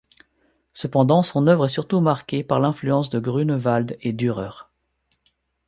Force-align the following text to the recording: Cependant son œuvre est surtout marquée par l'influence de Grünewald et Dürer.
Cependant 0.73 1.21
son 1.21 1.45
œuvre 1.45 1.65
est 1.65 1.69
surtout 1.69 1.99
marquée 2.01 2.43
par 2.43 2.59
l'influence 2.59 3.11
de 3.11 3.19
Grünewald 3.19 3.97
et 4.01 4.13
Dürer. 4.13 4.65